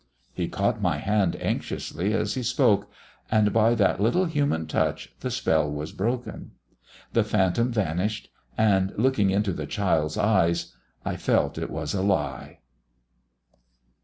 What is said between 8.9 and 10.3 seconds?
looking into the child's